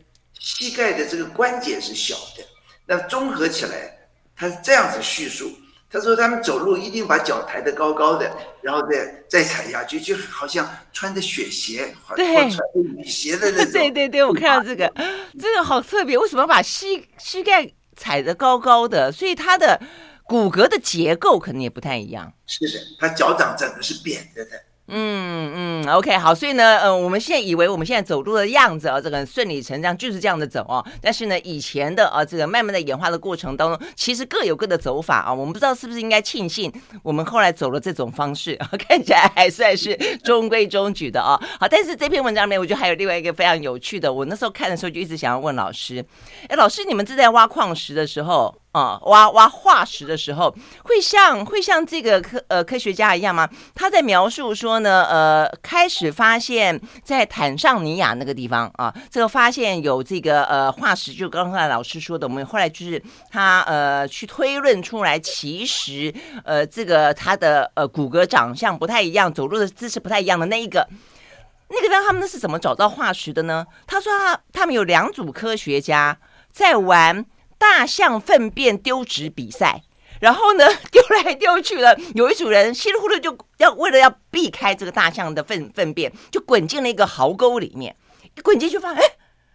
[0.44, 2.44] 膝盖的这个关节是小的，
[2.86, 3.98] 那综合起来，
[4.36, 5.50] 他是这样子叙述。
[5.90, 8.30] 他说他们走路一定把脚抬得高高的，
[8.62, 13.72] 然后再再踩下去，就好像穿着雪鞋，好像穿着雨鞋的那 种。
[13.72, 14.92] 对对对，我看到这个，
[15.40, 16.18] 这个好特别。
[16.18, 19.12] 为什么把膝膝盖踩得高高的？
[19.14, 19.80] 所以他的
[20.26, 22.34] 骨骼的结构可能也不太一样。
[22.48, 24.62] 是的，他脚掌整个是扁着的。
[24.86, 30.84] 嗯嗯，OK，好，所以呢，呃，我们现在以为我们现在走路的样子啊，这个顺理成章就是这样的走啊。
[31.01, 35.34] 但是呢，以前的啊，这个慢慢的演化的过程当中，其实各有各的走法啊。
[35.34, 36.70] 我们不知道是不是应该庆幸
[37.01, 41.41] 我们后来走了这种方式啊， 看起来还算是中规中矩的啊。
[41.58, 44.12] 好，但是这篇文章里面，我觉得还有另外一个非常有趣的。
[44.12, 46.05] 我那时候看的时候就一直想要问老师，
[46.49, 50.53] 哎，老师，你们正在挖矿石的时候，啊，挖挖化石的时候，
[50.84, 53.47] 会像会像这个科呃科学家一样吗？
[53.76, 66.11] 他在描述说呢，呃，开始发现，在坦桑尼亚那个地方啊，这个发现有这个呃化石，就刚才老师说的，我们后来就是他呃去推论出来，其实
[66.43, 70.88] 呃这个他的呃骨骼长相不太一样，走路的姿势不太一样的那一个
[71.69, 73.67] 那个地方，他们是怎么找到化石的呢？
[73.86, 76.17] 他说他他们有两组科学家
[76.51, 77.24] 在玩。
[77.64, 79.84] 大象粪便丢掷比赛，
[80.20, 87.95] 然后呢， 丢来丢去的，有一组人稀里糊涂就要为了要避开这个大象的粪粪便，就滚进了一个壕沟里面。
[88.36, 89.03] 一滚进去发现，哎，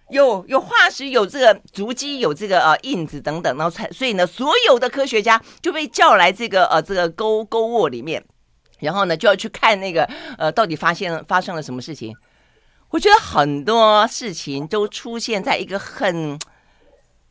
[0.08, 8.24] 有有化石，有这个足迹，有这个呃印子等等，然后才所以呢，所有的科学家就被叫来这个呃这个沟沟窝里面，
[8.80, 12.16] 然后呢就要去看那个呃到底发现发生了什么事情。
[12.90, 16.38] 我觉得很多事情都出现在一个很。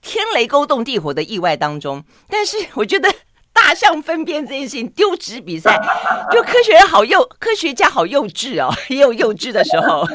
[0.01, 3.13] 天雷勾动地火的意外当中，但是 我觉得
[3.51, 5.77] 大象粪便这件事情丢纸比赛，
[6.31, 10.07] 就科学人好幼，科学家好幼稚哦， 也有幼稚的时候。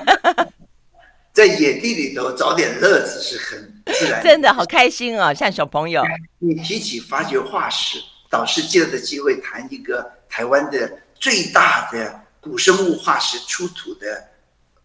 [1.32, 6.02] 在野地里头找点乐子是很自然的，真的好开心啊、哦，像小朋友。
[6.38, 14.28] 你提起发掘化石，导师借着机会谈一个台湾的最大的古生物化石出土的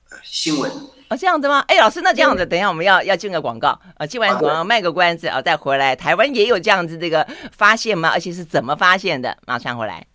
[0.10, 0.72] 呃新闻。
[1.10, 1.64] 哦，这样子吗？
[1.68, 5.96] 哎，老师，那这样子，等一下我们要要进个广告啊，进完广告卖个关子啊，再回来。
[5.96, 8.10] 台湾也有这样子这个发现吗？
[8.14, 9.38] 而且是怎么发现的？
[9.46, 10.06] 马上回来。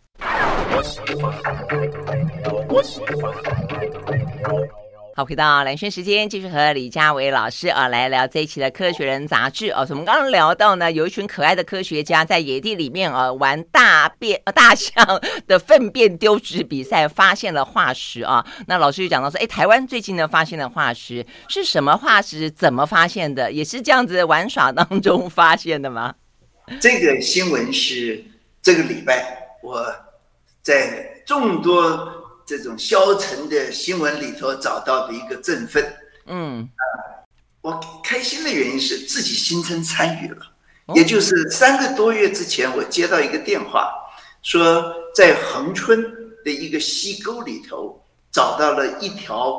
[5.14, 9.84] 好，回到蓝轩时间，继续和李佳伟老师啊来聊这一期的《科学人》杂志啊。
[9.90, 15.04] 我们刚刚聊到呢，有一群可爱的科学家在野地里面啊玩大便、大象
[15.46, 18.42] 的粪便丢掷比赛，发现了化石啊。
[18.66, 22.50] 那老师就讲到说，哎，台湾最近呢发现了化石，是什么化石？
[22.50, 23.52] 怎么发现的？
[23.52, 26.14] 也是这样子玩耍当中发现的吗？
[26.80, 28.24] 这个新闻是
[28.62, 29.94] 这个礼拜我
[30.62, 32.21] 在众多。
[32.52, 35.82] 这种消沉的新闻里头找到的一个振奋，
[36.26, 36.68] 嗯，
[37.62, 40.42] 我开心的原因是自己亲身参与了，
[40.94, 43.90] 也就是三个多月之前，我接到一个电话，
[44.42, 46.02] 说在恒春
[46.44, 47.98] 的一个溪沟里头
[48.30, 49.58] 找到了一条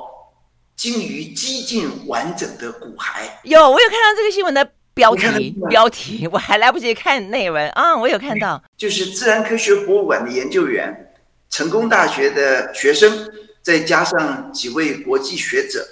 [0.76, 3.24] 鲸鱼几近完整的骨骸。
[3.42, 7.68] 有，我有看到这个新闻的标题，标题我还来不及看内文。
[7.72, 11.10] 啊，我有看到，就是自然科学博物馆的研究员。
[11.54, 13.30] 成功大学的学生，
[13.62, 15.88] 再加上几位国际学者，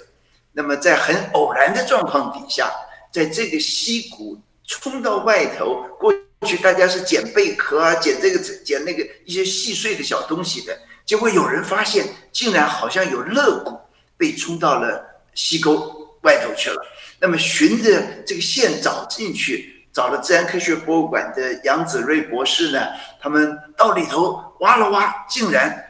[0.50, 2.68] 那么在很偶然的状况底下，
[3.12, 4.36] 在这个溪谷
[4.66, 6.12] 冲到外头，过
[6.44, 13.78] 去大家是捡贝壳啊，捡这个捡那个一些细碎的小东西的，结果有人发现，竟然好像有肋骨
[14.16, 15.00] 被冲到了
[15.32, 16.84] 溪沟外头去了。
[17.20, 22.78] 那么循着这个线找进去，找了自然科学博物馆的杨子睿博士呢，
[23.20, 24.42] 他们到里头。
[24.62, 25.84] 挖了挖，竟然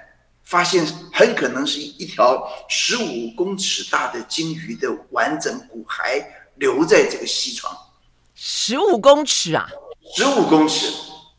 [0.45, 0.83] 发现
[1.13, 6.25] 很可能是一条十五公尺大的鲸鱼的完整骨骸
[6.55, 7.71] 留在这个溪床。
[8.35, 9.69] 十五公尺啊！
[10.17, 10.91] 十五公尺，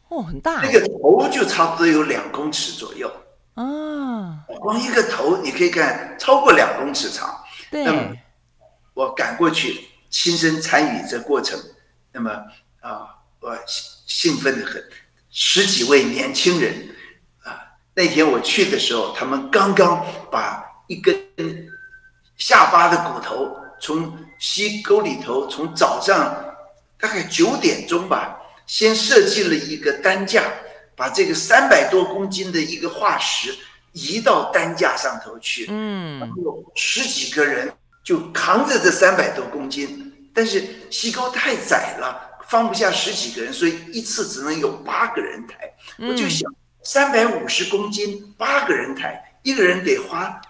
[0.09, 0.61] 哦，很大。
[0.61, 3.11] 那个头就差不多有两公尺左右
[3.55, 4.45] 啊！
[4.59, 7.35] 光一个头你可以看超过两公尺长。
[7.71, 7.83] 对。
[7.83, 8.13] 那么
[8.93, 11.59] 我赶过去亲身参与这过程，
[12.13, 12.29] 那么
[12.81, 13.09] 啊，
[13.39, 14.83] 我兴奋的很，
[15.31, 16.89] 十几位年轻人
[17.43, 17.57] 啊。
[17.95, 21.17] 那天我去的时候，他们刚刚把一根
[22.37, 26.55] 下巴的骨头从溪沟里头，从早上
[26.99, 28.37] 大概九点钟吧，
[28.67, 30.43] 先设计了一个担架，
[30.95, 33.55] 把这个三百多公斤的一个化石
[33.91, 35.65] 移到担架上头去。
[35.69, 45.73] 嗯，然后十几个人就扛着这三百多公斤，但是西沟太窄了，放不下十几个人，所以一次只能有八个人抬。
[45.97, 46.51] 我就想。
[46.85, 50.41] 三百五十公斤，八个人抬，一个人得花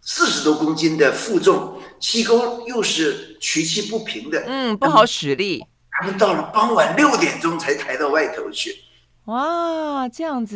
[0.00, 5.66] 四十多公斤的负重，西沟又是曲奇不平的，嗯，不好使力。
[5.90, 8.76] 他们到了傍晚六点钟才抬到外头去。
[9.24, 10.54] 哇，这样子。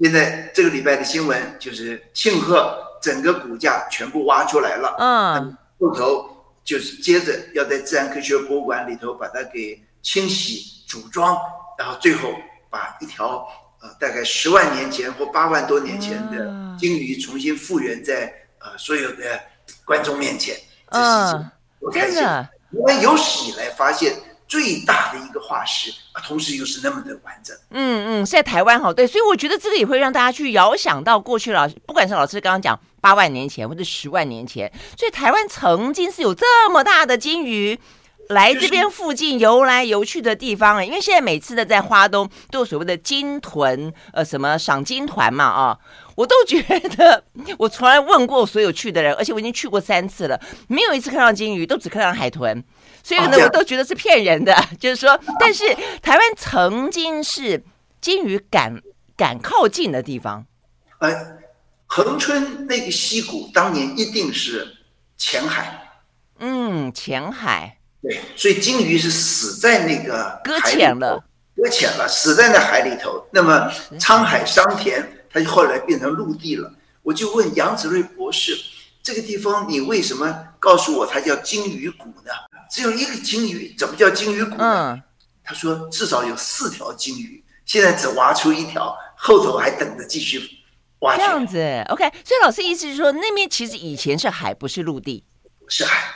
[0.00, 11.36] 现在这个礼拜的新闻就是庆贺整个骨架全部挖出来了，嗯，后头就是接着要在自然科学博物馆里头把它给清洗组装，
[11.78, 12.32] 然后最后
[12.68, 13.46] 把一条。
[13.82, 19.40] 呃，大概十万年前或八万多年前的鲸鱼重新复原在呃所有的
[19.86, 20.54] 观众面前，
[20.90, 21.46] 这是
[21.78, 22.22] 我开心。
[22.72, 24.14] 因为有史以来发现
[24.50, 27.56] 最大的一个化石啊，同时又是那么的完整。
[27.70, 37.78] 嗯嗯，在台湾哈，对，所以我觉得这个也会让大家去遥想到过去老师，不管是老师刚刚讲八万年前或者十万年前，所以台湾曾经是有这么大的鲸鱼。
[38.28, 45.76] 来这边附近游来游去的地方，因为现在每次的在花东都有所谓的金豚，呃，什么赏金团嘛，啊，
[46.14, 47.24] 我都觉得
[47.58, 52.62] 我从来问过所有去的人，而且我已经去过三次了，没有一次看到鲸鱼，都只看到海豚，
[53.02, 55.64] 所以呢，我都觉得是骗人的， 就是说，但是
[56.02, 57.62] 台湾曾经是
[58.00, 58.80] 鲸鱼敢
[59.16, 60.46] 敢靠近的地方，
[61.00, 61.38] 呃，
[61.86, 64.76] 恒春那个溪谷当年一定是
[65.16, 65.76] 浅海。
[66.42, 71.22] 嗯，浅海对，所以鲸鱼是死在那个搁浅了，
[71.54, 73.26] 搁浅了，死在那海里头。
[73.30, 76.72] 那么沧海桑田，它就后来变成陆地了。
[77.02, 78.56] 我就问杨子睿博士，
[79.02, 82.32] 这个地方你为什么告诉我它叫鲸鱼谷呢？
[82.70, 84.92] 只有一个鲸鱼，怎么叫鲸鱼骨呢？
[84.94, 85.02] 嗯，
[85.44, 90.40] 他说至少有四条鲸鱼，现在只挖出一条，后头还等着继续
[91.00, 91.16] 挖。
[91.16, 91.58] 这样子
[91.88, 92.04] ，OK。
[92.24, 95.24] 所以老师意思是说，那边其实以前是海，不是陆地，
[95.68, 96.14] 是海。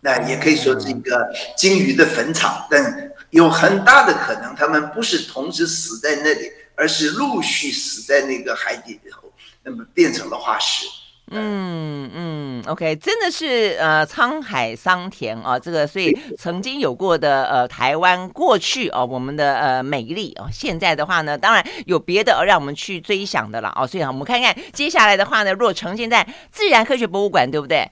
[0.00, 9.24] 那也可以说是一个鲸鱼的坟场，但有很大的可能，他们不是同时死在那里，而是陆续死在那个海底以后，
[9.64, 10.86] 那么变成了化石。
[11.30, 27.90] 嗯嗯，OK，真的是呃沧海桑田啊，这个所以 曾经有过的呃台湾过去哦，我们的呃美丽哦，现在的话呢，当然有别的让我们去追想的了哦，所以啊我们看看接下来的话呢，若呈现在自然科学博物馆，对不对？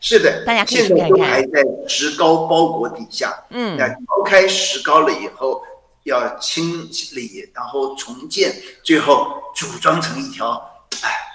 [0.00, 1.08] 是的，大家可以去看看。
[1.08, 3.34] 现在都还在石膏包裹底下。
[3.50, 5.60] 嗯，那抛开石膏了以后，
[6.04, 8.54] 要清理，然后重建，
[8.84, 9.26] 最后
[9.56, 10.52] 组装成一条，
[11.02, 11.27] 哎，这个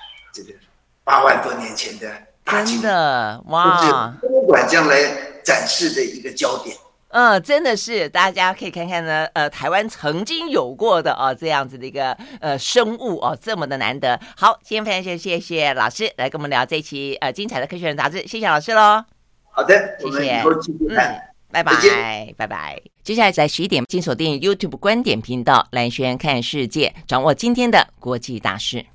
[1.04, 2.12] 八万多年前的。
[2.46, 4.14] 真的哇！
[4.20, 4.98] 博物馆将来
[5.44, 6.76] 展示的一个焦点。
[7.08, 9.26] 嗯，真的是，大家可以看看呢。
[9.34, 14.20] 呃，台湾曾经有过的哦，这样子的一个呃生物哦，这么的难得。
[14.36, 19.06] 好，今天非常谢谢谢老师来跟我们聊这一期呃精彩的科学人杂志，谢谢老师喽。
[19.52, 20.42] 好的，谢谢。
[20.90, 20.98] 嗯，
[21.50, 22.82] 拜拜，拜拜。
[23.04, 28.86] 接下来在十一点，请锁定 YouTube 观点频道，兰萱看世界，掌握今天的国际大事。